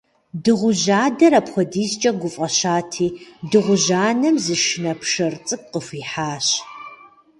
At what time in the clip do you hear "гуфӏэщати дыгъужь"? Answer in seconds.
2.19-3.89